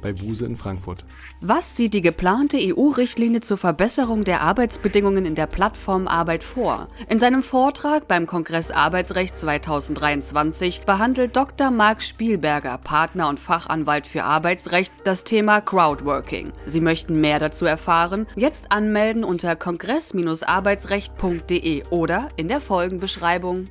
bei 0.00 0.12
Buse 0.12 0.46
in 0.46 0.56
Frankfurt. 0.56 1.04
Was 1.40 1.76
sieht 1.76 1.94
die 1.94 2.02
geplante 2.02 2.58
EU-Richtlinie 2.60 3.40
zur 3.40 3.58
Verbesserung 3.58 4.24
der 4.24 4.40
Arbeitsbedingungen 4.40 5.24
in 5.24 5.34
der 5.34 5.46
Plattformarbeit 5.46 6.42
vor? 6.42 6.88
In 7.08 7.20
seinem 7.20 7.42
Vortrag 7.42 8.08
beim 8.08 8.26
Kongress 8.26 8.70
Arbeitsrecht 8.70 9.38
2023 9.38 10.82
behandelt 10.82 11.36
Dr. 11.36 11.70
Marc 11.70 12.02
Spielberger, 12.02 12.78
Partner 12.78 13.28
und 13.28 13.38
Fachanwalt 13.38 14.06
für 14.06 14.24
Arbeitsrecht, 14.24 14.92
das 15.04 15.24
Thema 15.24 15.60
Crowdworking. 15.60 16.52
Sie 16.66 16.80
möchten 16.80 17.20
mehr 17.20 17.38
dazu 17.38 17.66
erfahren? 17.66 18.26
Jetzt 18.34 18.72
anmelden 18.72 19.24
unter 19.24 19.56
kongress-arbeitsrecht.de 19.56 21.84
oder 21.90 22.30
in 22.36 22.48
der 22.48 22.60
Folgenbeschreibung. 22.60 23.66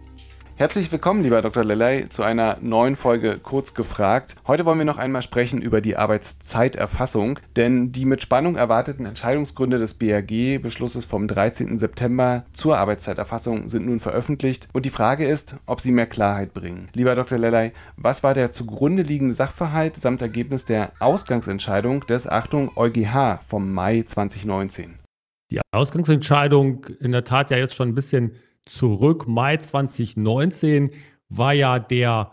Herzlich 0.60 0.92
willkommen, 0.92 1.22
lieber 1.22 1.44
Dr. 1.44 1.64
Lellay, 1.64 2.10
zu 2.10 2.24
einer 2.24 2.58
neuen 2.62 2.96
Folge 2.96 3.38
Kurz 3.38 3.76
gefragt. 3.76 4.34
Heute 4.48 4.66
wollen 4.66 4.80
wir 4.80 4.86
noch 4.86 4.98
einmal 4.98 5.22
sprechen 5.22 5.62
über 5.62 5.82
die 5.82 5.98
Arbeitszeiterfassung, 5.98 7.38
denn 7.56 7.92
die 7.92 8.06
mit 8.06 8.24
Spannung 8.24 8.56
erwarteten 8.56 9.06
Entscheidungsgründe 9.06 9.78
des 9.78 9.94
BAG-Beschlusses 9.94 11.06
vom 11.06 11.28
13. 11.28 11.78
September 11.78 12.44
zur 12.54 12.80
Arbeitszeiterfassung 12.80 13.68
sind 13.68 13.86
nun 13.86 14.00
veröffentlicht 14.00 14.68
und 14.74 14.88
die 14.88 14.90
Frage 14.90 15.28
ist, 15.28 15.58
ob 15.68 15.80
sie 15.80 15.92
mehr 15.92 16.08
Klarheit 16.08 16.56
bringen. 16.56 16.90
Lieber 16.96 17.14
Dr. 17.14 17.38
Lellay, 17.38 17.72
was 17.96 18.24
war 18.24 18.34
der 18.34 18.52
zugrunde 18.52 19.04
liegende 19.04 19.36
Sachverhalt 19.36 19.96
samt 19.96 20.24
Ergebnis 20.24 20.66
der 20.66 20.92
Ausgangsentscheidung 20.98 22.08
des, 22.08 22.28
Achtung, 22.28 22.72
EuGH 22.76 23.42
vom 23.48 23.72
Mai 23.72 24.02
2019? 24.02 24.98
Die 25.52 25.62
Ausgangsentscheidung 25.72 26.84
in 27.00 27.12
der 27.12 27.26
Tat 27.26 27.52
ja 27.52 27.58
jetzt 27.58 27.76
schon 27.76 27.90
ein 27.90 27.96
bisschen 27.96 28.32
zurück. 28.70 29.28
Mai 29.28 29.58
2019 29.58 30.92
war 31.30 31.54
ja 31.54 31.80
der, 31.80 32.32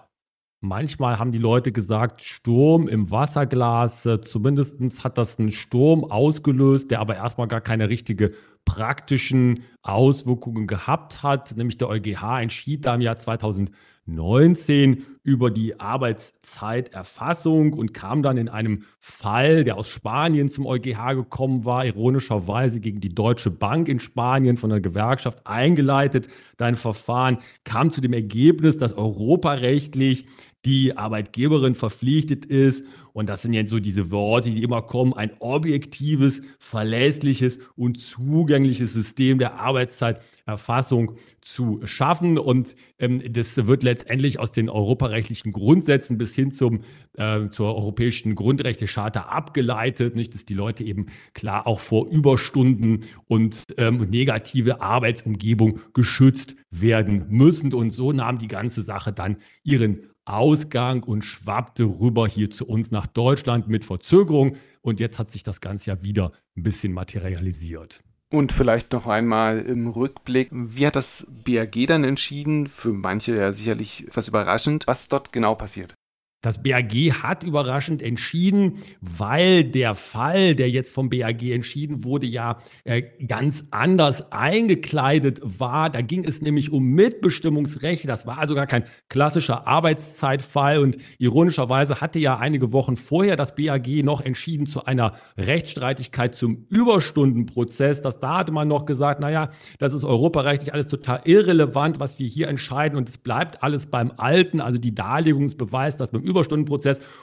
manchmal 0.61 1.19
haben 1.19 1.33
die 1.33 1.39
Leute 1.39 1.73
gesagt, 1.73 2.23
Sturm 2.23 2.89
im 2.89 3.11
Wasserglas. 3.11 4.09
Zumindest 4.23 5.05
hat 5.05 5.19
das 5.19 5.39
einen 5.39 5.53
Sturm 5.53 6.05
ausgelöst, 6.05 6.91
der 6.91 7.01
aber 7.01 7.17
erstmal 7.17 7.49
gar 7.49 7.61
keine 7.61 7.89
richtige 7.89 8.33
praktischen 8.65 9.61
Auswirkungen 9.83 10.67
gehabt 10.67 11.23
hat. 11.23 11.57
Nämlich 11.57 11.79
der 11.79 11.89
EuGH 11.89 12.41
entschied 12.41 12.87
da 12.87 12.95
im 12.95 13.01
Jahr 13.01 13.17
2019 13.17 13.75
19 14.07 15.05
über 15.23 15.51
die 15.51 15.81
Arbeitszeiterfassung 15.81 17.73
und 17.73 17.95
kam 17.95 18.23
dann 18.23 18.37
in 18.37 18.49
einem 18.49 18.85
Fall, 19.01 19.65
der 19.65 19.79
aus 19.79 19.89
Spanien 19.89 20.49
zum 20.49 20.67
EuGH 20.67 21.15
gekommen 21.15 21.65
war, 21.65 21.87
ironischerweise 21.87 22.81
gegen 22.81 23.01
die 23.01 23.15
Deutsche 23.15 23.51
Bank 23.51 23.89
in 23.89 24.01
Spanien 24.01 24.57
von 24.57 24.71
der 24.71 24.81
Gewerkschaft 24.81 25.47
eingeleitet. 25.47 26.29
Dein 26.59 26.77
Verfahren 26.77 27.39
kam 27.65 27.91
zu 27.91 28.01
dem 28.01 28.13
Ergebnis, 28.13 28.77
dass 28.77 28.93
europarechtlich 28.93 30.27
die 30.65 30.97
Arbeitgeberin 30.97 31.75
verpflichtet 31.75 32.45
ist. 32.45 32.85
Und 33.13 33.29
das 33.29 33.43
sind 33.43 33.53
jetzt 33.53 33.71
so 33.71 33.79
diese 33.79 34.11
Worte, 34.11 34.51
die 34.51 34.65
immer 34.65 34.83
kommen, 34.83 35.13
ein 35.13 35.31
objektives, 35.39 36.43
verlässliches 36.59 37.61
und 37.77 38.01
zugängliches 38.01 38.93
System 38.93 39.39
der 39.39 39.61
Arbeitszeiterfassung 39.61 41.13
zu 41.41 41.81
schaffen. 41.85 42.39
Und 42.39 42.75
ähm, 42.99 43.23
das 43.33 43.69
wird 43.69 43.85
letztendlich 43.85 44.41
aus 44.41 44.51
den 44.51 44.69
europarechtlichen 44.69 45.53
Grundsätzen 45.53 46.19
bis 46.19 46.35
hin 46.35 46.51
zum, 46.51 46.81
äh, 47.17 47.49
zur 47.51 47.77
europäischen 47.77 48.35
Grundrechtecharta 48.35 49.21
abgeleitet, 49.21 50.17
nicht, 50.17 50.35
dass 50.35 50.45
die 50.45 50.55
Leute 50.55 50.83
eben 50.83 51.07
klar 51.35 51.69
auch 51.69 51.79
vor 51.79 52.09
Überstunden 52.09 53.05
und 53.29 53.63
ähm, 53.79 54.09
negative 54.11 54.81
Arbeitsumgebung 54.81 55.79
geschützt 55.93 56.57
werden 56.71 57.27
müssen. 57.29 57.73
Und 57.75 57.93
so 57.93 58.11
nahm 58.13 58.39
die 58.39 58.49
ganze 58.49 58.83
Sache 58.83 59.13
dann 59.13 59.37
ihren 59.63 60.14
Ausgang 60.25 61.03
und 61.03 61.25
schwappte 61.25 61.85
rüber 61.85 62.27
hier 62.27 62.51
zu 62.51 62.67
uns 62.67 62.91
nach 62.91 63.07
Deutschland 63.07 63.69
mit 63.69 63.85
Verzögerung. 63.85 64.57
Und 64.81 65.01
jetzt 65.01 65.19
hat 65.19 65.33
sich 65.33 65.43
das 65.43 65.61
Ganze 65.61 65.91
ja 65.91 66.03
wieder 66.03 66.33
ein 66.57 66.63
bisschen 66.63 66.93
materialisiert. 66.93 68.03
Und 68.31 68.51
vielleicht 68.51 68.93
noch 68.93 69.07
einmal 69.07 69.61
im 69.61 69.87
Rückblick, 69.87 70.49
wie 70.53 70.87
hat 70.87 70.97
das 70.97 71.27
BAG 71.45 71.87
dann 71.87 72.05
entschieden? 72.05 72.67
Für 72.67 72.93
manche 72.93 73.37
ja 73.37 73.53
sicherlich 73.53 74.09
etwas 74.09 74.29
überraschend. 74.29 74.87
Was 74.87 75.03
ist 75.03 75.13
dort 75.13 75.33
genau 75.33 75.55
passiert? 75.55 75.95
Das 76.45 76.63
BAG 76.63 76.93
hat 77.23 77.43
überraschend 77.43 78.03
entschieden, 78.03 78.75
weil 79.01 79.65
der 79.65 79.95
Fall, 79.95 80.55
der 80.55 80.69
jetzt 80.69 80.93
vom 80.93 81.09
BAG 81.09 81.43
entschieden 81.43 82.05
wurde, 82.05 82.27
ja 82.27 82.59
äh, 82.85 83.03
ganz 83.27 83.69
anders 83.71 84.31
eingekleidet 84.31 85.41
war. 85.43 85.89
Da 85.89 86.03
ging 86.03 86.27
es 86.27 86.43
nämlich 86.43 86.71
um 86.71 86.85
Mitbestimmungsrechte. 86.85 88.07
Das 88.07 88.27
war 88.27 88.39
also 88.39 88.55
gar 88.55 88.67
kein 88.67 88.85
klassischer 89.09 89.67
Arbeitszeitfall. 89.67 90.81
Und 90.81 90.99
ironischerweise 91.17 92.03
hatte 92.03 92.19
ja 92.19 92.37
einige 92.37 92.75
Wochen 92.75 92.97
vorher 92.97 93.37
das 93.37 93.55
BAG 93.55 94.05
noch 94.05 94.21
entschieden 94.21 94.67
zu 94.67 94.85
einer 94.85 95.13
Rechtsstreitigkeit 95.39 96.35
zum 96.35 96.67
Überstundenprozess. 96.69 98.03
Das, 98.03 98.21
da 98.21 98.37
hatte 98.37 98.53
man 98.53 98.69
noch 98.69 98.85
gesagt, 98.85 99.21
naja, 99.21 99.49
das 99.79 99.95
ist 99.95 100.05
europarechtlich 100.05 100.75
alles 100.75 100.89
total 100.89 101.23
irrelevant, 101.25 102.01
was 102.01 102.19
wir 102.19 102.27
hier 102.27 102.49
entscheiden. 102.49 102.99
Und 102.99 103.09
es 103.09 103.17
bleibt 103.17 103.63
alles 103.63 103.87
beim 103.87 104.13
Alten, 104.19 104.61
also 104.61 104.77
die 104.77 104.95
Darlegungsbeweis, 104.95 105.97
dass 105.97 106.11
beim 106.11 106.21
Überstundenprozess. 106.21 106.34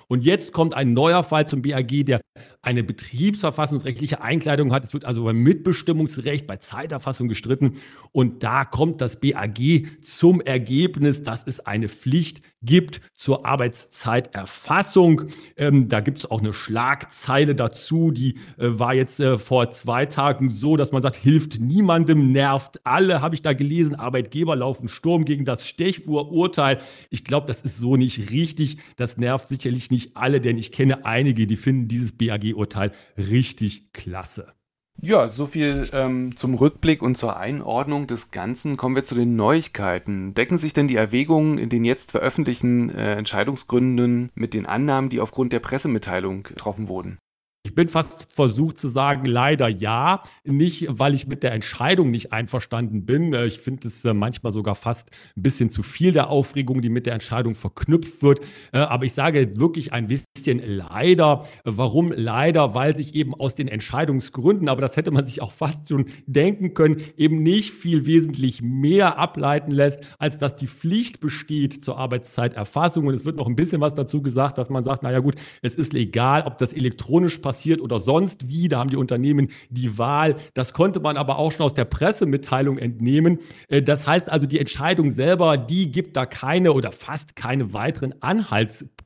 Und 0.07 0.25
jetzt 0.25 0.53
kommt 0.53 0.73
ein 0.73 0.93
neuer 0.93 1.23
Fall 1.23 1.47
zum 1.47 1.61
BAG, 1.61 2.05
der 2.05 2.21
eine 2.61 2.83
betriebsverfassungsrechtliche 2.83 4.21
Einkleidung 4.21 4.71
hat. 4.71 4.83
Es 4.83 4.93
wird 4.93 5.05
also 5.05 5.23
beim 5.23 5.37
Mitbestimmungsrecht, 5.37 6.47
bei 6.47 6.57
Zeiterfassung 6.57 7.27
gestritten. 7.27 7.77
Und 8.11 8.43
da 8.43 8.65
kommt 8.65 9.01
das 9.01 9.19
BAG 9.19 9.59
zum 10.03 10.41
Ergebnis, 10.41 11.23
dass 11.23 11.43
es 11.45 11.59
eine 11.61 11.89
Pflicht 11.89 12.41
gibt 12.63 13.01
zur 13.15 13.45
Arbeitszeiterfassung. 13.45 15.23
Ähm, 15.57 15.87
da 15.89 15.99
gibt 15.99 16.19
es 16.19 16.29
auch 16.29 16.39
eine 16.39 16.53
Schlagzeile 16.53 17.55
dazu, 17.55 18.11
die 18.11 18.35
äh, 18.57 18.67
war 18.79 18.93
jetzt 18.93 19.19
äh, 19.19 19.37
vor 19.37 19.71
zwei 19.71 20.05
Tagen 20.05 20.51
so, 20.51 20.77
dass 20.77 20.91
man 20.91 21.01
sagt, 21.01 21.15
hilft 21.15 21.59
niemandem, 21.59 22.31
nervt 22.31 22.85
alle, 22.85 23.21
habe 23.21 23.35
ich 23.35 23.41
da 23.41 23.53
gelesen. 23.53 23.95
Arbeitgeber 23.95 24.55
laufen 24.55 24.87
Sturm 24.87 25.25
gegen 25.25 25.45
das 25.45 25.67
Stechuhrurteil. 25.67 26.79
Ich 27.09 27.23
glaube, 27.23 27.47
das 27.47 27.61
ist 27.61 27.79
so 27.79 27.97
nicht 27.97 28.29
richtig. 28.29 28.77
Das 29.01 29.17
nervt 29.17 29.47
sicherlich 29.47 29.89
nicht 29.89 30.15
alle, 30.15 30.39
denn 30.39 30.59
ich 30.59 30.71
kenne 30.71 31.05
einige, 31.05 31.47
die 31.47 31.57
finden 31.57 31.87
dieses 31.87 32.11
BAG-Urteil 32.11 32.91
richtig 33.17 33.91
klasse. 33.93 34.53
Ja, 35.01 35.27
so 35.27 35.47
viel 35.47 35.89
ähm, 35.91 36.37
zum 36.37 36.53
Rückblick 36.53 37.01
und 37.01 37.17
zur 37.17 37.35
Einordnung 37.35 38.05
des 38.05 38.29
Ganzen. 38.29 38.77
Kommen 38.77 38.95
wir 38.95 39.03
zu 39.03 39.15
den 39.15 39.35
Neuigkeiten. 39.35 40.35
Decken 40.35 40.59
sich 40.59 40.73
denn 40.73 40.87
die 40.87 40.97
Erwägungen 40.97 41.57
in 41.57 41.69
den 41.69 41.83
jetzt 41.83 42.11
veröffentlichten 42.11 42.91
äh, 42.91 43.15
Entscheidungsgründen 43.15 44.29
mit 44.35 44.53
den 44.53 44.67
Annahmen, 44.67 45.09
die 45.09 45.19
aufgrund 45.19 45.51
der 45.51 45.61
Pressemitteilung 45.61 46.43
getroffen 46.43 46.87
wurden? 46.87 47.17
Ich 47.63 47.75
bin 47.75 47.87
fast 47.87 48.33
versucht 48.33 48.79
zu 48.79 48.87
sagen, 48.87 49.27
leider 49.27 49.69
ja. 49.69 50.23
Nicht, 50.43 50.87
weil 50.89 51.13
ich 51.13 51.27
mit 51.27 51.43
der 51.43 51.51
Entscheidung 51.51 52.09
nicht 52.09 52.33
einverstanden 52.33 53.05
bin. 53.05 53.33
Äh, 53.33 53.45
ich 53.45 53.59
finde 53.59 53.87
es 53.87 54.03
äh, 54.03 54.15
manchmal 54.15 54.51
sogar 54.51 54.73
fast 54.73 55.11
ein 55.37 55.43
bisschen 55.43 55.69
zu 55.69 55.83
viel 55.83 56.11
der 56.11 56.31
Aufregung, 56.31 56.81
die 56.81 56.89
mit 56.89 57.05
der 57.05 57.13
Entscheidung 57.13 57.53
verknüpft 57.53 58.23
wird. 58.23 58.39
Äh, 58.73 58.79
aber 58.79 59.05
ich 59.05 59.13
sage 59.13 59.59
wirklich 59.59 59.93
ein 59.93 60.07
bisschen 60.07 60.59
leider. 60.65 61.43
Warum 61.63 62.11
leider? 62.11 62.73
Weil 62.73 62.95
sich 62.95 63.13
eben 63.13 63.35
aus 63.35 63.53
den 63.53 63.67
Entscheidungsgründen, 63.67 64.67
aber 64.67 64.81
das 64.81 64.97
hätte 64.97 65.11
man 65.11 65.27
sich 65.27 65.43
auch 65.43 65.51
fast 65.51 65.87
schon 65.87 66.05
denken 66.25 66.73
können, 66.73 67.03
eben 67.15 67.43
nicht 67.43 67.73
viel 67.73 68.07
wesentlich 68.07 68.63
mehr 68.63 69.19
ableiten 69.19 69.69
lässt, 69.69 70.03
als 70.17 70.39
dass 70.39 70.55
die 70.55 70.67
Pflicht 70.67 71.19
besteht 71.19 71.85
zur 71.85 71.99
Arbeitszeiterfassung. 71.99 73.05
Und 73.05 73.13
es 73.13 73.23
wird 73.23 73.37
noch 73.37 73.47
ein 73.47 73.55
bisschen 73.55 73.81
was 73.81 73.93
dazu 73.93 74.23
gesagt, 74.23 74.57
dass 74.57 74.71
man 74.71 74.83
sagt, 74.83 75.03
naja 75.03 75.19
gut, 75.19 75.35
es 75.61 75.75
ist 75.75 75.93
egal, 75.93 76.41
ob 76.47 76.57
das 76.57 76.73
elektronisch 76.73 77.37
passiert 77.37 77.50
passiert 77.51 77.81
oder 77.81 77.99
sonst 77.99 78.47
wie. 78.47 78.69
Da 78.69 78.79
haben 78.79 78.89
die 78.89 78.95
Unternehmen 78.95 79.49
die 79.69 79.97
Wahl. 79.97 80.37
Das 80.53 80.71
konnte 80.71 81.01
man 81.01 81.17
aber 81.17 81.37
auch 81.37 81.51
schon 81.51 81.65
aus 81.65 81.73
der 81.73 81.83
Pressemitteilung 81.83 82.77
entnehmen. 82.77 83.39
Äh, 83.67 83.81
das 83.81 84.07
heißt 84.07 84.29
also, 84.29 84.47
die 84.47 84.57
Entscheidung 84.57 85.11
selber, 85.11 85.57
die 85.57 85.91
gibt 85.91 86.15
da 86.15 86.25
keine 86.25 86.71
oder 86.71 86.93
fast 86.93 87.35
keine 87.35 87.73
weiteren 87.73 88.13
Anhaltspunkte. 88.21 89.00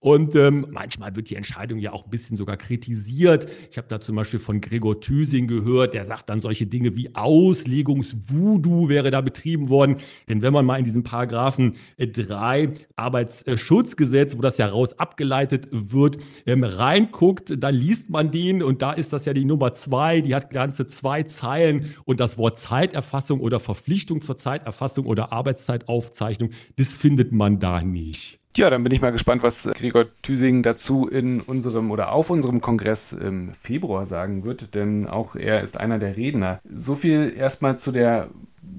Und 0.00 0.34
ähm, 0.34 0.66
manchmal 0.70 1.14
wird 1.16 1.30
die 1.30 1.36
Entscheidung 1.36 1.78
ja 1.78 1.92
auch 1.92 2.04
ein 2.04 2.10
bisschen 2.10 2.36
sogar 2.36 2.56
kritisiert. 2.56 3.46
Ich 3.70 3.78
habe 3.78 3.88
da 3.88 4.00
zum 4.00 4.16
Beispiel 4.16 4.40
von 4.40 4.60
Gregor 4.60 5.00
Thüsing 5.00 5.46
gehört, 5.46 5.94
der 5.94 6.04
sagt 6.04 6.28
dann 6.28 6.40
solche 6.40 6.66
Dinge 6.66 6.96
wie 6.96 7.14
Auslegungsvoodoo 7.14 8.88
wäre 8.88 9.10
da 9.10 9.20
betrieben 9.20 9.68
worden. 9.68 9.96
Denn 10.28 10.42
wenn 10.42 10.52
man 10.52 10.64
mal 10.64 10.78
in 10.78 10.84
diesem 10.84 11.02
Paragraphen 11.02 11.76
3 11.98 12.62
äh, 12.62 12.72
Arbeitsschutzgesetz, 12.96 14.36
wo 14.36 14.40
das 14.40 14.58
ja 14.58 14.66
raus 14.66 14.98
abgeleitet 14.98 15.68
wird, 15.70 16.18
ähm, 16.46 16.64
reinguckt, 16.64 17.28
guckt, 17.28 17.62
da 17.62 17.68
liest 17.68 18.10
man 18.10 18.30
den 18.30 18.62
und 18.62 18.80
da 18.80 18.92
ist 18.92 19.12
das 19.12 19.24
ja 19.24 19.32
die 19.32 19.44
Nummer 19.44 19.72
zwei, 19.72 20.20
die 20.20 20.34
hat 20.34 20.50
ganze 20.50 20.86
zwei 20.88 21.22
Zeilen 21.24 21.94
und 22.04 22.20
das 22.20 22.38
Wort 22.38 22.58
Zeiterfassung 22.58 23.40
oder 23.40 23.60
Verpflichtung 23.60 24.22
zur 24.22 24.36
Zeiterfassung 24.36 25.06
oder 25.06 25.32
Arbeitszeitaufzeichnung, 25.32 26.50
das 26.76 26.94
findet 26.94 27.32
man 27.32 27.58
da 27.58 27.82
nicht. 27.82 28.38
Ja, 28.58 28.70
dann 28.70 28.82
bin 28.82 28.90
ich 28.90 29.00
mal 29.00 29.12
gespannt, 29.12 29.44
was 29.44 29.70
Gregor 29.72 30.06
Thüsing 30.20 30.64
dazu 30.64 31.06
in 31.06 31.40
unserem 31.40 31.92
oder 31.92 32.10
auf 32.10 32.28
unserem 32.28 32.60
Kongress 32.60 33.12
im 33.12 33.52
Februar 33.52 34.04
sagen 34.04 34.42
wird, 34.42 34.74
denn 34.74 35.06
auch 35.06 35.36
er 35.36 35.62
ist 35.62 35.78
einer 35.78 36.00
der 36.00 36.16
Redner. 36.16 36.58
So 36.68 36.96
viel 36.96 37.32
erstmal 37.36 37.78
zu 37.78 37.92
der 37.92 38.30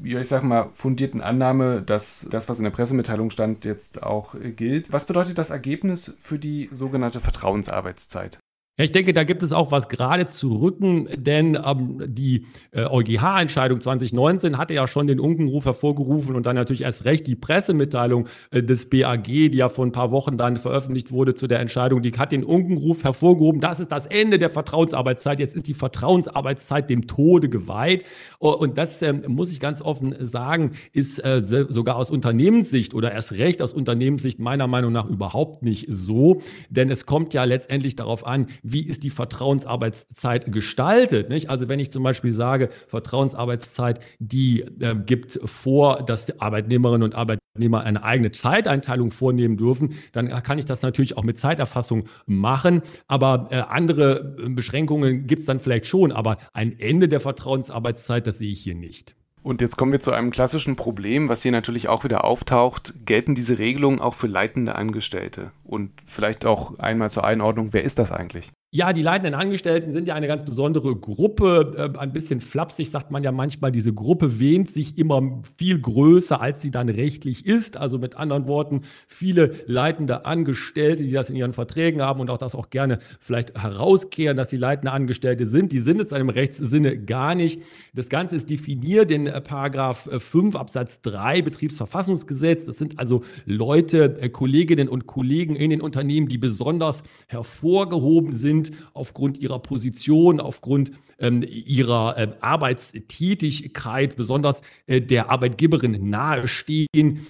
ja, 0.04 0.20
ich 0.20 0.28
sag 0.28 0.44
mal, 0.44 0.68
fundierten 0.74 1.22
Annahme, 1.22 1.81
dass 1.81 2.28
das, 2.30 2.50
was 2.50 2.60
in 2.60 2.66
der 2.66 2.72
Pressemitteilung 2.72 3.30
stand, 3.30 3.64
jetzt 3.64 4.04
auch 4.04 4.36
gilt. 4.58 4.92
Was 4.92 5.06
bedeutet 5.06 5.38
das 5.38 5.50
Ergebnis 5.50 6.14
für 6.20 6.40
die 6.40 6.68
sogenannte 6.74 7.22
Vertrauensarbeitszeit? 7.22 8.38
Ja, 8.80 8.86
ich 8.86 8.94
denke, 8.94 9.12
da 9.12 9.26
gibt 9.26 9.44
es 9.44 9.52
auch 9.52 9.74
was 9.74 9.90
gerade 9.90 10.30
zu 10.30 10.56
rücken, 10.56 11.10
denn 11.18 11.60
ähm, 11.66 12.02
die 12.08 12.46
äh, 12.72 12.86
EuGH-Entscheidung 12.86 13.81
2019 13.81 14.58
hatte 14.58 14.74
ja 14.74 14.88
schon 14.88 15.06
den 15.06 15.20
Unkenruf 15.20 15.66
hervorgerufen 15.66 16.34
und 16.34 16.46
dann 16.46 16.56
natürlich 16.56 16.84
erst 16.84 17.04
recht 17.04 17.28
die 17.28 17.36
Pressemitteilung 17.36 18.30
äh, 18.52 18.64
des 18.64 18.90
BAG, 18.90 19.26
die 19.26 19.58
ja 19.58 19.68
vor 19.68 19.86
ein 19.86 19.92
paar 19.92 20.12
Wochen 20.12 20.38
dann 20.38 20.56
veröffentlicht 20.56 21.12
wurde 21.12 21.34
zu 21.34 21.48
der 21.48 21.60
Entscheidung, 21.60 22.02
die 22.02 22.14
hat 22.14 22.31
den 22.31 22.46
Unkenruf 22.46 23.04
hervorgehoben. 23.04 23.60
Das 23.60 23.81
ist 23.81 23.92
das 23.92 24.06
Ende 24.06 24.38
der 24.38 24.50
Vertrauensarbeitszeit. 24.50 25.42
Jetzt 25.42 25.58
ist 25.58 25.68
die 25.68 25.74
Vertrauensarbeitszeit 25.74 26.90
dem 26.90 27.06
Tode 27.06 27.50
geweiht. 27.50 28.06
Und 28.38 28.78
das 28.78 29.02
ähm, 29.02 29.24
muss 29.28 29.52
ich 29.52 29.60
ganz 29.60 29.81
offen 29.81 30.16
sagen, 30.26 30.72
ist 30.94 31.20
äh, 31.26 31.42
sogar 31.42 31.98
aus 31.98 32.10
Unternehmenssicht 32.10 32.94
oder 32.94 33.12
erst 33.12 33.34
recht 33.34 33.62
aus 33.62 33.74
Unternehmenssicht 33.74 34.40
meiner 34.40 34.68
Meinung 34.68 34.94
nach 34.94 35.10
überhaupt 35.10 35.64
nicht 35.64 35.88
so. 35.90 36.42
Denn 36.70 36.90
es 36.90 37.06
kommt 37.06 37.34
ja 37.34 37.44
letztendlich 37.44 37.98
darauf 37.98 38.26
an, 38.26 38.48
wie 38.71 38.81
ist 38.81 39.04
die 39.04 39.10
Vertrauensarbeitszeit 39.10 40.51
gestaltet. 40.51 41.30
Nicht? 41.30 41.50
Also 41.50 41.69
wenn 41.69 41.80
ich 41.80 41.92
zum 41.92 42.04
Beispiel 42.04 42.33
sage, 42.33 42.69
Vertrauensarbeitszeit, 42.88 44.00
die 44.19 44.62
äh, 44.80 44.95
gibt 44.95 45.39
vor, 45.44 46.04
dass 46.04 46.39
Arbeitnehmerinnen 46.39 47.04
und 47.04 47.16
Arbeitnehmer 47.16 47.81
eine 47.81 48.04
eigene 48.04 48.31
Zeiteinteilung 48.31 49.12
vornehmen 49.12 49.57
dürfen, 49.57 49.95
dann 50.12 50.30
kann 50.44 50.60
ich 50.60 50.66
das 50.66 50.81
natürlich 50.81 51.18
auch 51.18 51.24
mit 51.24 51.38
Zeiterfassung 51.38 52.06
machen. 52.25 52.81
Aber 53.07 53.48
äh, 53.51 53.56
andere 53.56 54.36
äh, 54.39 54.50
Beschränkungen 54.50 55.27
gibt 55.27 55.42
es 55.42 55.45
dann 55.45 55.60
vielleicht 55.60 55.86
schon. 55.86 56.12
Aber 56.12 56.38
ein 56.54 56.80
Ende 56.80 57.07
der 57.07 57.19
Vertrauensarbeitszeit, 57.19 58.27
das 58.27 58.39
sehe 58.39 58.51
ich 58.51 58.62
hier 58.62 58.75
nicht. 58.75 59.16
Und 59.42 59.62
jetzt 59.62 59.77
kommen 59.77 59.92
wir 59.92 60.00
zu 60.00 60.12
einem 60.12 60.31
klassischen 60.31 60.75
Problem, 60.75 61.30
was 61.30 61.44
hier 61.44 61.51
natürlich 61.51 61.88
auch 61.88 62.04
wieder 62.04 62.25
auftaucht. 62.25 62.94
Gelten 63.06 63.36
diese 63.36 63.57
Regelungen 63.57 64.00
auch 64.00 64.13
für 64.13 64.27
leitende 64.27 64.75
Angestellte? 64.75 65.51
Und 65.63 65.92
vielleicht 66.06 66.45
auch 66.45 66.77
einmal 66.80 67.10
zur 67.10 67.24
Einordnung, 67.24 67.69
wer 67.71 67.83
ist 67.83 68.00
das 68.00 68.12
eigentlich? 68.12 68.51
Ja, 68.71 68.94
die 68.94 69.01
leitenden 69.01 69.33
Angestellten 69.33 69.94
sind 69.94 70.07
ja 70.07 70.13
eine 70.13 70.27
ganz 70.27 70.45
besondere 70.45 70.95
Gruppe. 70.95 71.92
Äh, 71.95 71.98
ein 71.98 72.13
bisschen 72.13 72.39
flapsig 72.39 72.92
sagt 72.92 73.10
man 73.10 73.24
ja 73.24 73.31
manchmal, 73.31 73.71
diese 73.71 73.92
Gruppe 73.92 74.39
wähnt 74.39 74.69
sich 74.69 75.00
immer 75.00 75.42
viel 75.57 75.81
größer, 75.81 76.39
als 76.39 76.62
sie 76.62 76.69
dann 76.69 76.88
rechtlich 76.88 77.48
ist. 77.48 77.77
Also 77.77 77.98
mit 77.98 78.16
anderen 78.16 78.45
Worten, 78.45 78.81
viele 79.07 79.56
leitende 79.66 80.27
Angestellte, 80.27 81.01
die 81.01 81.10
das 81.12 81.31
in 81.31 81.36
ihren 81.36 81.51
Verträgen 81.51 82.04
haben 82.04 82.19
und 82.19 82.30
auch 82.30 82.38
das 82.38 82.54
auch 82.54 82.69
gerne 82.69 83.00
vielleicht 83.19 83.60
herauskehren, 83.60 84.38
dass 84.38 84.51
sie 84.51 84.57
leitende 84.57 84.92
Angestellte 84.92 85.48
sind, 85.48 85.71
die 85.71 85.80
sind 85.80 86.00
es 86.00 86.10
in 86.10 86.18
einem 86.18 86.30
Rechtssinne 86.30 87.00
gar 87.00 87.33
nicht. 87.33 87.63
Das 87.95 88.07
Ganze 88.07 88.36
ist 88.36 88.51
definiert 88.51 89.10
in 89.10 89.25
äh, 89.25 89.42
Paragraph 89.42 90.07
5 90.16 90.54
äh, 90.54 90.57
Absatz 90.60 91.01
3 91.01 91.42
Betriebsverfassungsgesetz. 91.42 92.66
Das 92.66 92.77
sind 92.77 93.00
also 93.00 93.24
Leute, 93.48 94.30
Kolleginnen 94.31 94.89
und 94.89 95.07
Kollegen 95.07 95.56
in 95.56 95.71
den 95.71 95.81
Unternehmen, 95.81 96.27
die 96.27 96.38
besonders 96.38 97.01
hervorgehoben 97.25 98.36
sind 98.36 98.59
sind 98.64 98.78
aufgrund 98.94 99.38
ihrer 99.38 99.60
Position, 99.60 100.40
aufgrund 100.40 100.92
ähm, 101.20 101.44
ihrer 101.48 102.18
äh, 102.18 102.28
Arbeitstätigkeit, 102.42 104.16
besonders 104.16 104.62
äh, 104.88 105.02
der 105.02 105.30
Arbeitgeberin 105.30 106.10
nahestehen 106.10 106.88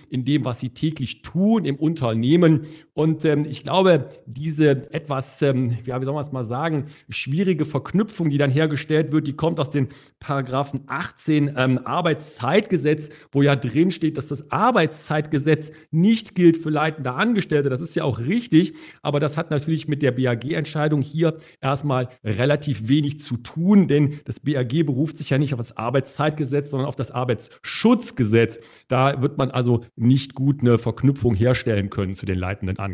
in 0.10 0.26
dem, 0.26 0.46
was 0.46 0.60
sie 0.60 0.70
täglich 0.70 1.22
tun 1.22 1.66
im 1.66 1.76
Unternehmen. 1.76 2.66
Und 3.00 3.24
ähm, 3.24 3.46
ich 3.48 3.63
glaube, 3.63 4.10
diese 4.25 4.92
etwas, 4.92 5.42
ähm, 5.42 5.78
wie 5.86 5.90
soll 5.90 6.13
man 6.13 6.22
es 6.22 6.34
mal 6.34 6.44
sagen, 6.44 6.88
schwierige 7.07 7.63
Verknüpfung, 7.63 8.30
die 8.30 8.38
dann 8.38 8.51
hergestellt 8.51 9.13
wird, 9.13 9.25
die 9.25 9.38
kommt 9.38 9.62
aus 9.62 9.69
den 9.69 9.88
Paragraphen 10.19 10.81
18 10.88 11.54
ähm, 11.56 11.80
Arbeitszeitgesetz, 11.86 13.07
wo 13.31 13.42
ja 13.42 13.56
drin 13.56 13.92
steht, 13.92 14.18
dass 14.18 14.28
das 14.28 14.51
Arbeitszeitgesetz 14.51 15.72
nicht 15.92 16.36
gilt 16.36 16.57
für 16.57 16.72
leitende 16.72 17.13
Angestellte. 17.13 17.69
Das 17.69 17.80
ist 17.80 17.96
ja 17.96 18.04
auch 18.04 18.19
richtig, 18.19 18.74
aber 19.01 19.22
das 19.22 19.38
hat 19.38 19.50
natürlich 19.50 19.88
mit 19.88 20.01
der 20.01 20.12
BAG-Entscheidung 20.12 21.01
hier 21.01 21.38
erstmal 21.62 22.10
relativ 22.25 22.90
wenig 22.90 23.22
zu 23.22 23.38
tun, 23.38 23.88
denn 23.88 24.19
das 24.25 24.42
BAG 24.42 24.86
beruft 24.86 25.18
sich 25.18 25.30
ja 25.30 25.38
nicht 25.38 25.54
auf 25.54 25.60
das 25.60 25.78
Arbeitszeitgesetz, 25.78 26.69
sondern 26.69 26.90
auf 26.90 26.98
das 26.98 27.12
Arbeitsschutzgesetz. 27.12 28.60
Da 28.90 29.22
wird 29.22 29.38
man 29.38 29.51
also 29.51 29.86
nicht 29.96 30.36
gut 30.36 30.60
eine 30.60 30.78
Verknüpfung 30.78 31.34
herstellen 31.34 31.90
können 31.90 32.13
zu 32.13 32.25
den 32.25 32.38
leitenden 32.38 32.78
Angestellten. 32.78 32.88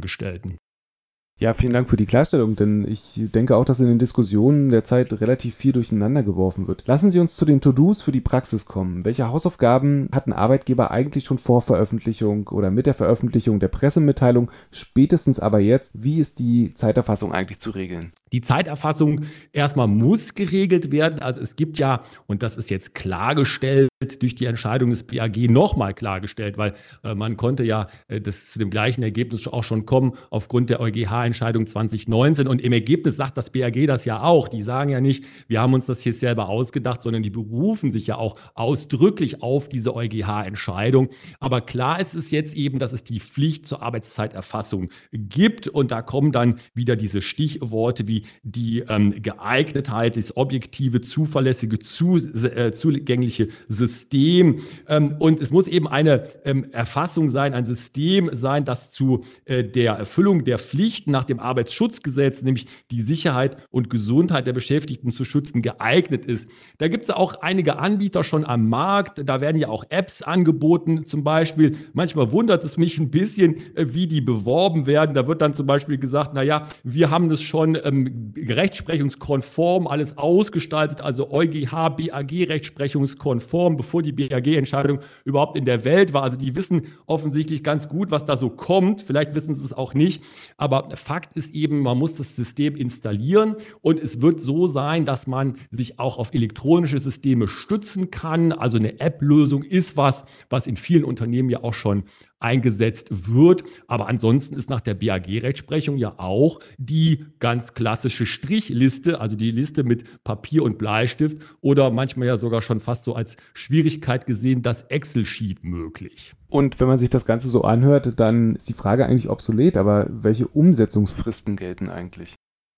Ja, 1.38 1.53
vielen 1.53 1.74
Dank 1.74 1.89
für 1.89 1.97
die 1.97 2.06
Klarstellung, 2.06 2.56
denn 2.56 2.88
ich 2.88 3.12
denke 3.15 3.57
auch, 3.57 3.65
dass 3.65 3.81
in 3.81 3.88
den 3.88 4.00
Diskussionen 4.00 4.71
der 4.71 4.86
Zeit 4.86 5.12
relativ 5.19 5.53
viel 5.53 5.74
durcheinander 5.74 6.24
geworfen 6.24 6.69
wird. 6.69 6.88
Lassen 6.88 7.12
Sie 7.12 7.19
uns 7.19 7.36
zu 7.36 7.44
den 7.44 7.59
To-Dos 7.59 8.01
für 8.01 8.13
die 8.13 8.21
Praxis 8.21 8.65
kommen. 8.65 9.03
Welche 9.03 9.27
Hausaufgaben 9.27 10.07
hatten 10.13 10.31
Arbeitgeber 10.31 10.92
eigentlich 10.92 11.25
schon 11.25 11.38
vor 11.38 11.62
Veröffentlichung 11.62 12.47
oder 12.47 12.71
mit 12.71 12.88
der 12.88 12.94
Veröffentlichung 12.94 13.59
der 13.59 13.68
Pressemitteilung, 13.68 14.50
spätestens 14.71 15.42
aber 15.42 15.59
jetzt? 15.59 15.92
Wie 15.94 16.19
ist 16.19 16.39
die 16.39 16.74
Zeiterfassung 16.74 17.33
eigentlich 17.33 17.59
zu 17.59 17.71
regeln? 17.71 18.13
Die 18.36 18.42
Zeiterfassung 18.42 19.22
erstmal 19.54 19.88
muss 19.88 20.36
geregelt 20.36 20.92
werden. 20.92 21.20
Also 21.20 21.40
es 21.40 21.56
gibt 21.56 21.80
ja, 21.80 22.02
und 22.28 22.44
das 22.44 22.58
ist 22.58 22.70
jetzt 22.70 22.94
klargestellt, 22.94 23.88
durch 24.20 24.36
die 24.36 24.44
Entscheidung 24.44 24.90
des 24.90 25.04
BAG 25.04 25.38
nochmal 25.50 25.94
klargestellt, 25.94 26.58
weil 26.58 26.74
äh, 27.06 27.16
man 27.16 27.38
konnte 27.38 27.64
ja 27.64 27.88
äh, 28.10 28.20
das 28.20 28.52
zu 28.52 28.60
dem 28.60 28.70
gleichen 28.70 29.04
Ergebnis 29.04 29.48
auch 29.48 29.64
schon 29.64 29.86
kommen 29.86 30.18
aufgrund 30.30 30.70
der 30.70 30.82
EuGH-Entscheidung 30.82 31.66
2019. 31.66 32.46
Und 32.50 32.62
im 32.62 32.74
Ergebnis 32.74 33.16
sagt 33.16 33.38
das 33.38 33.52
BAG 33.52 33.88
das 33.88 34.04
ja 34.04 34.22
auch. 34.22 34.50
Die 34.50 34.62
sagen 34.62 34.90
ja 34.90 35.00
nicht, 35.00 35.24
wir 35.48 35.62
haben 35.62 35.74
uns 35.74 35.86
das 35.86 36.02
hier 36.02 36.12
selber 36.12 36.50
ausgedacht, 36.50 37.04
sondern 37.04 37.24
die 37.24 37.30
berufen 37.30 37.94
sich 37.94 38.08
ja 38.08 38.18
auch 38.18 38.36
ausdrücklich 38.54 39.42
auf 39.42 39.70
diese 39.70 39.96
EuGH-Entscheidung. 39.96 41.08
Aber 41.40 41.62
klar 41.62 42.02
ist 42.02 42.16
es 42.16 42.31
jetzt 42.31 42.54
eben, 42.56 42.80
dass 42.80 42.92
es 42.92 43.06
die 43.06 43.22
Pflicht 43.22 43.66
zur 43.66 43.81
Arbeitszeiterfassung 43.81 44.90
gibt. 45.14 45.70
Und 45.70 45.92
da 45.92 46.02
kommen 46.02 46.34
dann 46.34 46.60
wieder 46.74 46.98
diese 46.98 47.22
Stichworte 47.22 48.10
wie 48.10 48.25
die 48.44 48.80
ähm, 48.88 49.22
Geeignetheit, 49.22 50.18
das 50.18 50.36
objektive, 50.38 51.01
zuverlässige, 51.01 51.80
zu, 51.80 52.18
äh, 52.18 52.72
zugängliche 52.72 53.48
System. 53.68 54.60
Ähm, 54.88 55.16
und 55.19 55.42
es 55.42 55.51
muss 55.51 55.68
eben 55.68 55.88
eine 55.88 56.27
ähm, 56.44 56.68
Erfassung 56.72 57.30
sein, 57.30 57.54
ein 57.54 57.66
System 57.66 58.30
sein, 58.33 58.66
das 58.66 58.92
zu 58.92 59.24
äh, 59.45 59.63
der 59.63 59.94
Erfüllung 59.94 60.44
der 60.44 60.60
Pflichten 60.60 61.12
nach 61.12 61.24
dem 61.24 61.39
Arbeitsschutzgesetz, 61.39 62.44
nämlich 62.44 62.68
die 62.92 63.01
Sicherheit 63.01 63.57
und 63.69 63.89
Gesundheit 63.89 64.48
der 64.48 64.54
Beschäftigten 64.54 65.11
zu 65.11 65.26
schützen, 65.26 65.61
geeignet 65.61 66.26
ist. 66.26 66.50
Da 66.78 66.88
gibt 66.88 67.06
es 67.06 67.09
auch 67.09 67.42
einige 67.42 67.78
Anbieter 67.78 68.23
schon 68.23 68.45
am 68.45 68.69
Markt. 68.69 69.21
Da 69.26 69.42
werden 69.42 69.59
ja 69.59 69.69
auch 69.69 69.85
Apps 69.90 70.21
angeboten, 70.21 71.06
zum 71.06 71.23
Beispiel. 71.23 71.78
Manchmal 71.94 72.31
wundert 72.31 72.64
es 72.64 72.78
mich 72.78 72.97
ein 73.00 73.09
bisschen, 73.09 73.56
äh, 73.76 73.85
wie 73.94 74.07
die 74.07 74.21
beworben 74.21 74.85
werden. 74.85 75.14
Da 75.14 75.28
wird 75.28 75.42
dann 75.42 75.54
zum 75.54 75.68
Beispiel 75.68 75.97
gesagt, 75.97 76.33
naja, 76.33 76.68
wir 76.83 77.09
haben 77.09 77.30
das 77.30 77.42
schon 77.42 77.78
ähm, 77.83 78.15
rechtsprechungskonform 78.38 79.88
alles 79.88 80.18
ausgestaltet, 80.18 81.02
also 81.02 81.31
EuGH, 81.31 81.90
BAG 81.95 82.31
rechtsprechungskonform 82.31 83.78
bevor 83.78 84.02
die 84.02 84.12
BAG-Entscheidung 84.12 85.00
überhaupt 85.24 85.57
in 85.57 85.66
der 85.66 85.86
Welt 85.86 86.14
war. 86.14 86.24
Also 86.24 86.38
die 86.38 86.56
wissen 86.56 86.84
offensichtlich 87.06 87.64
ganz 87.64 87.90
gut, 87.90 88.12
was 88.12 88.26
da 88.26 88.38
so 88.38 88.50
kommt. 88.50 89.02
Vielleicht 89.02 89.36
wissen 89.36 89.54
sie 89.54 89.66
es 89.66 89.74
auch 89.74 89.94
nicht. 89.94 90.24
Aber 90.57 90.90
Fakt 90.95 91.36
ist 91.38 91.54
eben, 91.54 91.80
man 91.80 91.98
muss 91.98 92.16
das 92.16 92.36
System 92.36 92.76
installieren 92.76 93.56
und 93.81 94.00
es 94.00 94.22
wird 94.22 94.40
so 94.40 94.68
sein, 94.68 95.06
dass 95.06 95.28
man 95.28 95.56
sich 95.72 96.00
auch 96.00 96.18
auf 96.18 96.34
elektronische 96.34 97.00
Systeme 97.00 97.48
stützen 97.48 98.12
kann. 98.12 98.52
Also 98.52 98.78
eine 98.78 99.00
App-Lösung 99.00 99.64
ist 99.64 99.98
was, 99.98 100.26
was 100.50 100.68
in 100.68 100.76
vielen 100.76 101.04
Unternehmen 101.04 101.50
ja 101.50 101.64
auch 101.64 101.74
schon 101.74 102.04
eingesetzt 102.45 103.28
wird. 103.28 103.64
Aber 103.87 104.07
ansonsten 104.07 104.56
ist 104.56 104.69
nach 104.69 104.81
der 104.81 104.94
BAG-Rechtsprechung 104.94 105.97
ja 105.97 106.14
auch 106.18 106.59
die 106.78 107.25
ganz 107.40 107.73
klassische 107.73 108.25
Strichliste, 108.25 109.19
also 109.19 109.35
die 109.35 109.52
Liste 109.52 109.83
mit 109.83 110.23
Papier 110.23 110.64
und 110.64 110.78
Bleistift 110.78 111.40
oder 111.61 111.90
manchmal 111.90 112.28
ja 112.28 112.37
sogar 112.37 112.61
schon 112.61 112.80
fast 112.80 113.04
so 113.04 113.16
als 113.16 113.35
Schwierigkeit 113.54 114.28
gesehen, 114.28 114.61
das 114.61 114.83
Excel-Sheet 114.83 115.64
möglich. 115.64 116.33
Und 116.47 116.80
wenn 116.80 116.87
man 116.87 116.99
sich 116.99 117.09
das 117.09 117.25
Ganze 117.25 117.49
so 117.49 117.64
anhört, 117.64 118.19
dann 118.19 118.56
ist 118.56 118.69
die 118.69 118.73
Frage 118.73 119.06
eigentlich 119.07 119.30
obsolet, 119.30 119.75
aber 119.75 120.07
welche 120.09 120.47
Umsetzungsfristen 120.47 121.56
gelten 121.56 121.90
eigentlich? 121.90 122.35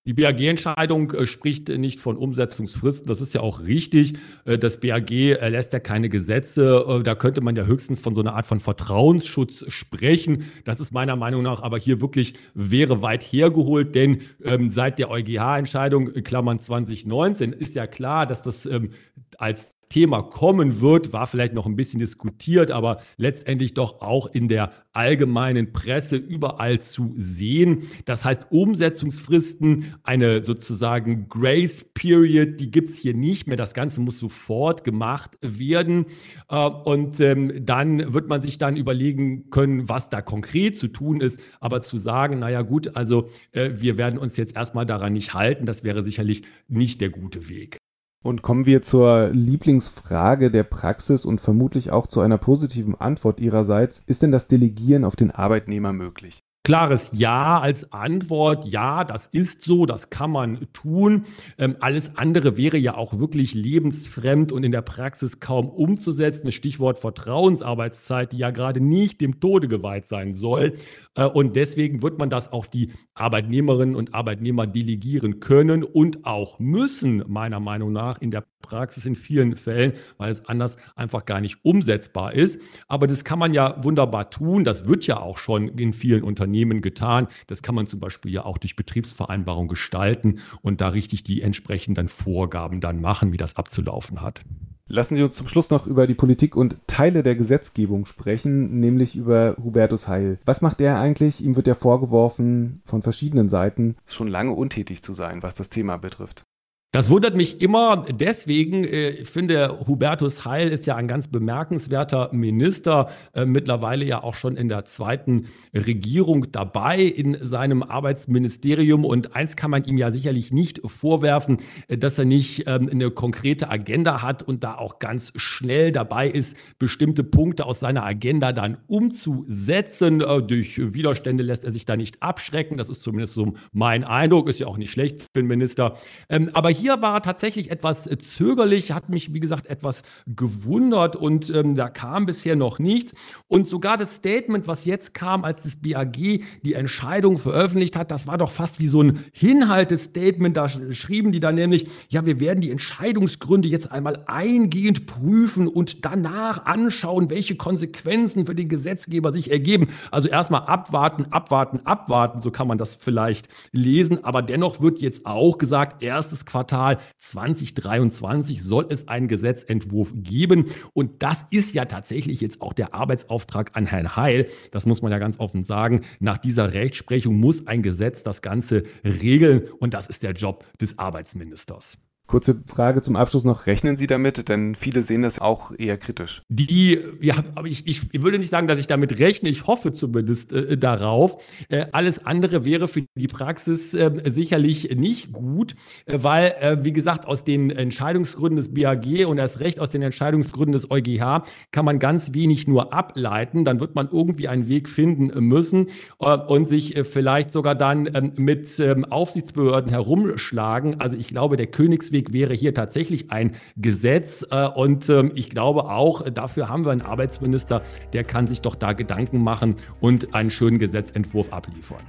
Die 0.08 0.14
BAG-Entscheidung 0.14 1.12
äh, 1.12 1.26
spricht 1.26 1.68
nicht 1.68 2.00
von 2.00 2.16
Umsetzungsfristen. 2.16 3.06
Das 3.06 3.20
ist 3.20 3.34
ja 3.34 3.42
auch 3.42 3.64
richtig. 3.64 4.14
Äh, 4.46 4.56
das 4.56 4.80
BAG 4.80 5.10
erlässt 5.10 5.74
ja 5.74 5.80
keine 5.80 6.08
Gesetze. 6.08 6.82
Äh, 6.88 7.02
da 7.02 7.14
könnte 7.14 7.42
man 7.42 7.54
ja 7.56 7.64
höchstens 7.64 8.00
von 8.00 8.14
so 8.14 8.22
einer 8.22 8.34
Art 8.34 8.46
von 8.46 8.58
Vertrauensschutz 8.58 9.70
sprechen. 9.70 10.44
Das 10.64 10.80
ist 10.80 10.92
meiner 10.92 11.14
Meinung 11.14 11.42
nach 11.42 11.62
aber 11.62 11.76
hier 11.76 12.00
wirklich 12.00 12.32
wäre 12.54 13.02
weit 13.02 13.22
hergeholt, 13.22 13.94
denn 13.94 14.22
ähm, 14.42 14.70
seit 14.70 14.98
der 14.98 15.10
EuGH-Entscheidung, 15.10 16.14
Klammern 16.24 16.58
2019, 16.58 17.52
ist 17.52 17.74
ja 17.74 17.86
klar, 17.86 18.24
dass 18.24 18.40
das 18.40 18.64
ähm, 18.64 18.92
als 19.36 19.77
Thema 19.88 20.22
kommen 20.22 20.80
wird, 20.80 21.12
war 21.12 21.26
vielleicht 21.26 21.54
noch 21.54 21.66
ein 21.66 21.76
bisschen 21.76 21.98
diskutiert, 21.98 22.70
aber 22.70 22.98
letztendlich 23.16 23.74
doch 23.74 24.00
auch 24.00 24.26
in 24.26 24.48
der 24.48 24.72
allgemeinen 24.92 25.72
Presse 25.72 26.16
überall 26.16 26.80
zu 26.80 27.14
sehen. 27.16 27.84
Das 28.04 28.24
heißt, 28.24 28.48
Umsetzungsfristen, 28.50 29.94
eine 30.02 30.42
sozusagen 30.42 31.28
Grace 31.28 31.86
Period, 31.94 32.60
die 32.60 32.70
gibt 32.70 32.90
es 32.90 32.98
hier 32.98 33.14
nicht 33.14 33.46
mehr. 33.46 33.56
Das 33.56 33.74
Ganze 33.74 34.00
muss 34.00 34.18
sofort 34.18 34.84
gemacht 34.84 35.38
werden. 35.40 36.06
Äh, 36.50 36.56
und 36.56 37.20
ähm, 37.20 37.64
dann 37.64 38.12
wird 38.12 38.28
man 38.28 38.42
sich 38.42 38.58
dann 38.58 38.76
überlegen 38.76 39.50
können, 39.50 39.88
was 39.88 40.10
da 40.10 40.20
konkret 40.20 40.78
zu 40.78 40.88
tun 40.88 41.20
ist. 41.20 41.40
Aber 41.60 41.80
zu 41.80 41.96
sagen, 41.96 42.40
naja 42.40 42.62
gut, 42.62 42.96
also 42.96 43.28
äh, 43.52 43.70
wir 43.74 43.96
werden 43.96 44.18
uns 44.18 44.36
jetzt 44.36 44.56
erstmal 44.56 44.86
daran 44.86 45.12
nicht 45.12 45.34
halten, 45.34 45.66
das 45.66 45.84
wäre 45.84 46.02
sicherlich 46.02 46.42
nicht 46.66 47.00
der 47.00 47.10
gute 47.10 47.48
Weg. 47.48 47.78
Und 48.24 48.42
kommen 48.42 48.66
wir 48.66 48.82
zur 48.82 49.28
Lieblingsfrage 49.28 50.50
der 50.50 50.64
Praxis 50.64 51.24
und 51.24 51.40
vermutlich 51.40 51.92
auch 51.92 52.06
zu 52.06 52.20
einer 52.20 52.38
positiven 52.38 52.94
Antwort 52.96 53.40
Ihrerseits. 53.40 54.02
Ist 54.06 54.22
denn 54.22 54.32
das 54.32 54.48
Delegieren 54.48 55.04
auf 55.04 55.14
den 55.14 55.30
Arbeitnehmer 55.30 55.92
möglich? 55.92 56.40
Klares 56.68 57.12
Ja 57.14 57.60
als 57.60 57.94
Antwort. 57.94 58.66
Ja, 58.66 59.02
das 59.02 59.26
ist 59.26 59.62
so, 59.62 59.86
das 59.86 60.10
kann 60.10 60.30
man 60.30 60.66
tun. 60.74 61.24
Ähm, 61.56 61.78
alles 61.80 62.18
andere 62.18 62.58
wäre 62.58 62.76
ja 62.76 62.94
auch 62.94 63.18
wirklich 63.18 63.54
lebensfremd 63.54 64.52
und 64.52 64.64
in 64.64 64.72
der 64.72 64.82
Praxis 64.82 65.40
kaum 65.40 65.70
umzusetzen. 65.70 66.52
Stichwort 66.52 66.98
Vertrauensarbeitszeit, 66.98 68.32
die 68.32 68.36
ja 68.36 68.50
gerade 68.50 68.82
nicht 68.82 69.22
dem 69.22 69.40
Tode 69.40 69.66
geweiht 69.66 70.06
sein 70.06 70.34
soll. 70.34 70.74
Äh, 71.14 71.24
und 71.24 71.56
deswegen 71.56 72.02
wird 72.02 72.18
man 72.18 72.28
das 72.28 72.52
auf 72.52 72.68
die 72.68 72.92
Arbeitnehmerinnen 73.14 73.96
und 73.96 74.12
Arbeitnehmer 74.12 74.66
delegieren 74.66 75.40
können 75.40 75.84
und 75.84 76.26
auch 76.26 76.58
müssen, 76.58 77.24
meiner 77.28 77.60
Meinung 77.60 77.94
nach, 77.94 78.20
in 78.20 78.30
der 78.30 78.44
Praxis 78.60 79.06
in 79.06 79.16
vielen 79.16 79.56
Fällen, 79.56 79.92
weil 80.16 80.30
es 80.30 80.46
anders 80.46 80.76
einfach 80.96 81.24
gar 81.24 81.40
nicht 81.40 81.64
umsetzbar 81.64 82.34
ist. 82.34 82.60
Aber 82.86 83.06
das 83.06 83.24
kann 83.24 83.38
man 83.38 83.54
ja 83.54 83.82
wunderbar 83.82 84.30
tun. 84.30 84.64
Das 84.64 84.86
wird 84.86 85.06
ja 85.06 85.20
auch 85.20 85.38
schon 85.38 85.68
in 85.68 85.92
vielen 85.92 86.22
Unternehmen 86.22 86.80
getan. 86.80 87.28
Das 87.46 87.62
kann 87.62 87.74
man 87.74 87.86
zum 87.86 88.00
Beispiel 88.00 88.32
ja 88.32 88.44
auch 88.44 88.58
durch 88.58 88.76
Betriebsvereinbarung 88.76 89.68
gestalten 89.68 90.40
und 90.62 90.80
da 90.80 90.88
richtig 90.88 91.22
die 91.24 91.42
entsprechenden 91.42 92.08
Vorgaben 92.08 92.80
dann 92.80 93.00
machen, 93.00 93.32
wie 93.32 93.36
das 93.36 93.56
abzulaufen 93.56 94.20
hat. 94.20 94.42
Lassen 94.90 95.16
Sie 95.16 95.22
uns 95.22 95.36
zum 95.36 95.46
Schluss 95.46 95.68
noch 95.68 95.86
über 95.86 96.06
die 96.06 96.14
Politik 96.14 96.56
und 96.56 96.76
Teile 96.86 97.22
der 97.22 97.36
Gesetzgebung 97.36 98.06
sprechen, 98.06 98.80
nämlich 98.80 99.16
über 99.16 99.54
Hubertus 99.62 100.08
Heil. 100.08 100.38
Was 100.46 100.62
macht 100.62 100.80
er 100.80 100.98
eigentlich? 100.98 101.42
Ihm 101.42 101.56
wird 101.56 101.66
ja 101.66 101.74
vorgeworfen, 101.74 102.80
von 102.86 103.02
verschiedenen 103.02 103.50
Seiten 103.50 103.96
schon 104.06 104.28
lange 104.28 104.52
untätig 104.52 105.02
zu 105.02 105.12
sein, 105.12 105.42
was 105.42 105.56
das 105.56 105.68
Thema 105.68 105.98
betrifft. 105.98 106.47
Das 106.90 107.10
wundert 107.10 107.36
mich 107.36 107.60
immer 107.60 108.02
deswegen. 108.10 108.82
Äh, 108.82 109.10
ich 109.10 109.28
finde, 109.28 109.78
Hubertus 109.86 110.46
Heil 110.46 110.70
ist 110.70 110.86
ja 110.86 110.96
ein 110.96 111.06
ganz 111.06 111.28
bemerkenswerter 111.28 112.30
Minister, 112.32 113.10
äh, 113.34 113.44
mittlerweile 113.44 114.06
ja 114.06 114.22
auch 114.22 114.34
schon 114.34 114.56
in 114.56 114.68
der 114.68 114.86
zweiten 114.86 115.48
Regierung 115.74 116.50
dabei 116.50 117.02
in 117.02 117.36
seinem 117.38 117.82
Arbeitsministerium. 117.82 119.04
Und 119.04 119.36
eins 119.36 119.54
kann 119.54 119.70
man 119.70 119.84
ihm 119.84 119.98
ja 119.98 120.10
sicherlich 120.10 120.50
nicht 120.50 120.80
vorwerfen, 120.82 121.58
äh, 121.88 121.98
dass 121.98 122.18
er 122.18 122.24
nicht 122.24 122.64
ähm, 122.66 122.88
eine 122.90 123.10
konkrete 123.10 123.68
Agenda 123.68 124.22
hat 124.22 124.42
und 124.42 124.64
da 124.64 124.76
auch 124.76 124.98
ganz 124.98 125.34
schnell 125.36 125.92
dabei 125.92 126.30
ist, 126.30 126.56
bestimmte 126.78 127.22
Punkte 127.22 127.66
aus 127.66 127.80
seiner 127.80 128.04
Agenda 128.04 128.54
dann 128.54 128.78
umzusetzen. 128.86 130.20
Durch 130.20 130.94
Widerstände 130.94 131.44
lässt 131.44 131.66
er 131.66 131.72
sich 131.72 131.84
da 131.84 131.96
nicht 131.96 132.22
abschrecken. 132.22 132.78
Das 132.78 132.88
ist 132.88 133.02
zumindest 133.02 133.34
so 133.34 133.52
mein 133.72 134.04
Eindruck. 134.04 134.48
Ist 134.48 134.60
ja 134.60 134.66
auch 134.66 134.78
nicht 134.78 134.90
schlecht 134.90 135.20
für 135.34 135.40
einen 135.40 135.48
Minister. 135.48 135.94
Ähm, 136.30 136.48
aber 136.54 136.77
hier 136.78 137.02
war 137.02 137.22
tatsächlich 137.22 137.70
etwas 137.70 138.06
äh, 138.06 138.16
zögerlich, 138.18 138.92
hat 138.92 139.08
mich, 139.08 139.34
wie 139.34 139.40
gesagt, 139.40 139.66
etwas 139.66 140.02
gewundert 140.26 141.16
und 141.16 141.50
ähm, 141.50 141.74
da 141.74 141.88
kam 141.88 142.26
bisher 142.26 142.56
noch 142.56 142.78
nichts. 142.78 143.14
Und 143.48 143.66
sogar 143.66 143.96
das 143.96 144.14
Statement, 144.14 144.66
was 144.66 144.84
jetzt 144.84 145.14
kam, 145.14 145.44
als 145.44 145.62
das 145.62 145.76
BAG 145.76 146.16
die 146.62 146.74
Entscheidung 146.74 147.38
veröffentlicht 147.38 147.96
hat, 147.96 148.10
das 148.10 148.26
war 148.26 148.38
doch 148.38 148.50
fast 148.50 148.80
wie 148.80 148.86
so 148.86 149.02
ein 149.02 149.24
Hinhaltestatement. 149.32 150.56
Da 150.56 150.68
schrieben 150.68 151.32
die 151.32 151.40
dann 151.40 151.56
nämlich, 151.56 151.88
ja, 152.08 152.24
wir 152.24 152.40
werden 152.40 152.60
die 152.60 152.70
Entscheidungsgründe 152.70 153.68
jetzt 153.68 153.90
einmal 153.90 154.24
eingehend 154.26 155.06
prüfen 155.06 155.68
und 155.68 156.04
danach 156.04 156.64
anschauen, 156.66 157.30
welche 157.30 157.56
Konsequenzen 157.56 158.46
für 158.46 158.54
den 158.54 158.68
Gesetzgeber 158.68 159.32
sich 159.32 159.50
ergeben. 159.50 159.88
Also 160.10 160.28
erstmal 160.28 160.62
abwarten, 160.62 161.26
abwarten, 161.30 161.80
abwarten, 161.84 162.40
so 162.40 162.50
kann 162.50 162.68
man 162.68 162.78
das 162.78 162.94
vielleicht 162.94 163.48
lesen. 163.72 164.24
Aber 164.24 164.42
dennoch 164.42 164.80
wird 164.80 165.00
jetzt 165.00 165.26
auch 165.26 165.58
gesagt, 165.58 166.02
erstes 166.02 166.46
Quartal 166.46 166.67
Quartal 166.68 166.98
2023 167.18 168.62
soll 168.62 168.86
es 168.90 169.08
einen 169.08 169.26
Gesetzentwurf 169.26 170.12
geben. 170.14 170.66
Und 170.92 171.22
das 171.22 171.46
ist 171.50 171.74
ja 171.74 171.86
tatsächlich 171.86 172.40
jetzt 172.40 172.60
auch 172.60 172.74
der 172.74 172.94
Arbeitsauftrag 172.94 173.70
an 173.74 173.86
Herrn 173.86 174.16
Heil. 174.16 174.48
Das 174.70 174.84
muss 174.84 175.00
man 175.02 175.10
ja 175.10 175.18
ganz 175.18 175.40
offen 175.40 175.64
sagen. 175.64 176.02
Nach 176.20 176.38
dieser 176.38 176.74
Rechtsprechung 176.74 177.40
muss 177.40 177.66
ein 177.66 177.82
Gesetz 177.82 178.22
das 178.22 178.42
Ganze 178.42 178.84
regeln. 179.02 179.66
Und 179.80 179.94
das 179.94 180.06
ist 180.06 180.22
der 180.22 180.32
Job 180.32 180.64
des 180.78 180.98
Arbeitsministers. 180.98 181.98
Kurze 182.28 182.60
Frage 182.66 183.00
zum 183.00 183.16
Abschluss 183.16 183.44
noch. 183.44 183.66
Rechnen 183.66 183.96
Sie 183.96 184.06
damit? 184.06 184.50
Denn 184.50 184.74
viele 184.74 185.02
sehen 185.02 185.22
das 185.22 185.38
auch 185.38 185.72
eher 185.78 185.96
kritisch. 185.96 186.42
Die, 186.50 187.00
ja, 187.22 187.36
aber 187.54 187.68
ich, 187.68 187.86
ich 187.86 188.22
würde 188.22 188.38
nicht 188.38 188.50
sagen, 188.50 188.68
dass 188.68 188.78
ich 188.78 188.86
damit 188.86 189.18
rechne. 189.18 189.48
Ich 189.48 189.66
hoffe 189.66 189.94
zumindest 189.94 190.52
äh, 190.52 190.76
darauf. 190.76 191.42
Äh, 191.70 191.86
alles 191.92 192.26
andere 192.26 192.66
wäre 192.66 192.86
für 192.86 193.04
die 193.14 193.28
Praxis 193.28 193.94
äh, 193.94 194.10
sicherlich 194.26 194.94
nicht 194.94 195.32
gut, 195.32 195.72
äh, 196.04 196.18
weil, 196.20 196.54
äh, 196.60 196.84
wie 196.84 196.92
gesagt, 196.92 197.26
aus 197.26 197.44
den 197.44 197.70
Entscheidungsgründen 197.70 198.56
des 198.56 198.74
BAG 198.74 199.26
und 199.26 199.38
erst 199.38 199.60
recht 199.60 199.80
aus 199.80 199.88
den 199.88 200.02
Entscheidungsgründen 200.02 200.72
des 200.72 200.90
EuGH 200.90 201.44
kann 201.72 201.86
man 201.86 201.98
ganz 201.98 202.34
wenig 202.34 202.68
nur 202.68 202.92
ableiten. 202.92 203.64
Dann 203.64 203.80
wird 203.80 203.94
man 203.94 204.06
irgendwie 204.12 204.48
einen 204.48 204.68
Weg 204.68 204.90
finden 204.90 205.32
müssen 205.42 205.86
äh, 206.20 206.36
und 206.36 206.68
sich 206.68 206.94
vielleicht 207.10 207.52
sogar 207.52 207.74
dann 207.74 208.06
ähm, 208.14 208.32
mit 208.36 208.78
ähm, 208.80 209.06
Aufsichtsbehörden 209.06 209.90
herumschlagen. 209.90 211.00
Also 211.00 211.16
ich 211.16 211.28
glaube, 211.28 211.56
der 211.56 211.68
Königsweg 211.68 212.17
Ausweg 212.18 212.32
wäre 212.32 212.54
hier 212.54 212.74
tatsächlich 212.74 213.30
ein 213.30 213.52
Gesetz. 213.76 214.46
Äh, 214.50 214.68
und 214.68 215.08
ähm, 215.08 215.32
ich 215.34 215.50
glaube 215.50 215.84
auch, 215.84 216.28
dafür 216.28 216.68
haben 216.68 216.84
wir 216.84 216.92
einen 216.92 217.02
Arbeitsminister, 217.02 217.82
der 218.12 218.24
kann 218.24 218.48
sich 218.48 218.60
doch 218.60 218.74
da 218.74 218.92
Gedanken 218.92 219.42
machen 219.42 219.76
und 220.00 220.34
einen 220.34 220.50
schönen 220.50 220.78
Gesetzentwurf 220.78 221.52
abliefern. 221.52 222.02